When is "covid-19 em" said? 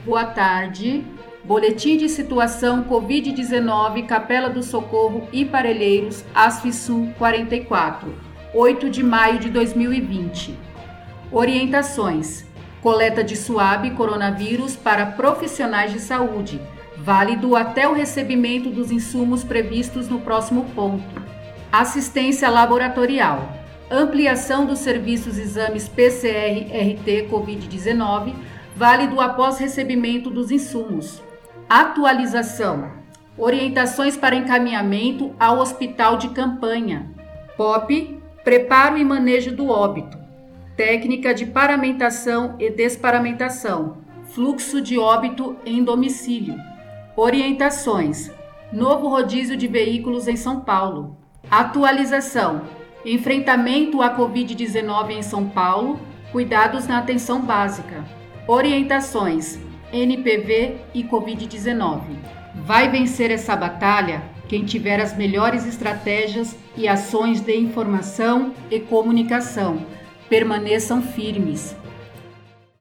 54.16-55.22